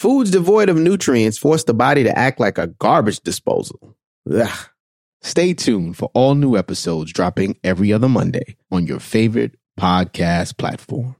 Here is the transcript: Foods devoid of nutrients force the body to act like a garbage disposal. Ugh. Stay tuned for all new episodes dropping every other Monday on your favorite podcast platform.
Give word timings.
Foods 0.00 0.30
devoid 0.30 0.70
of 0.70 0.78
nutrients 0.78 1.36
force 1.36 1.64
the 1.64 1.74
body 1.74 2.04
to 2.04 2.18
act 2.18 2.40
like 2.40 2.56
a 2.56 2.68
garbage 2.68 3.20
disposal. 3.20 3.98
Ugh. 4.32 4.68
Stay 5.20 5.52
tuned 5.52 5.98
for 5.98 6.10
all 6.14 6.34
new 6.34 6.56
episodes 6.56 7.12
dropping 7.12 7.58
every 7.62 7.92
other 7.92 8.08
Monday 8.08 8.56
on 8.72 8.86
your 8.86 8.98
favorite 8.98 9.58
podcast 9.78 10.56
platform. 10.56 11.16